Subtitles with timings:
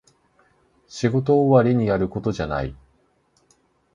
[0.87, 2.75] 仕事終わりにやることじゃない